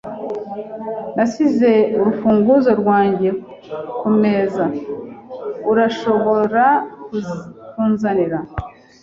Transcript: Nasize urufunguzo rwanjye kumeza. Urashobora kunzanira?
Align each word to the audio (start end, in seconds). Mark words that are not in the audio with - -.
Nasize 1.15 1.71
urufunguzo 1.99 2.71
rwanjye 2.81 3.29
kumeza. 3.99 4.65
Urashobora 5.71 6.65
kunzanira? 7.69 8.39